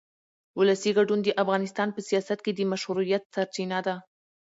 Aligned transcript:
ولسي 0.59 0.91
ګډون 0.97 1.19
د 1.23 1.27
افغانستان 1.43 1.87
په 1.93 1.99
سیاست 2.07 2.39
کې 2.45 2.51
د 2.53 2.59
مشروعیت 2.71 3.23
سرچینه 3.33 3.79
ده 3.85 3.95